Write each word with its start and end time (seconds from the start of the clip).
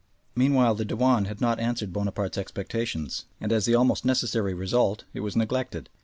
Meanwhile 0.35 0.73
the 0.73 0.83
Dewan 0.85 1.25
had 1.25 1.41
not 1.41 1.59
answered 1.59 1.93
Bonaparte's 1.93 2.35
expectations, 2.39 3.25
and 3.39 3.51
as 3.53 3.65
the 3.65 3.75
almost 3.75 4.03
necessary 4.03 4.55
result 4.55 5.03
it 5.13 5.19
was 5.19 5.35
neglected. 5.35 5.89